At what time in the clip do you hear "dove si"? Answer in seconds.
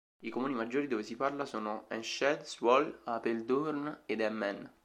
0.87-1.15